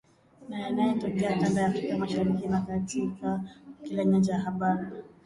[0.49, 3.41] na yanayotokea kanda ya Afrika Mashariki na Kati katika
[3.83, 4.85] kila nyanja ya habari